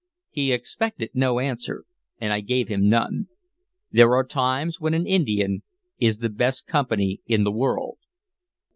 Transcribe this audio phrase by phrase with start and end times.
[0.31, 1.85] He expected no answer,
[2.19, 3.27] and I gave him none.
[3.91, 5.61] There are times when an Indian
[5.99, 7.99] is the best company in the world.